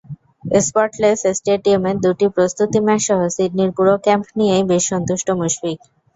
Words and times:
Spotless 0.61 1.19
স্টেডিয়ামের 1.37 1.95
দুটি 2.05 2.27
প্রস্তুতি 2.35 2.79
ম্যাচসহ 2.87 3.19
সিডনির 3.35 3.71
পুরো 3.77 3.93
ক্যাম্প 4.05 4.25
নিয়েই 4.37 4.63
বেশ 4.71 4.83
সন্তুষ্ট 4.91 5.27
মুশফিক। 5.39 5.77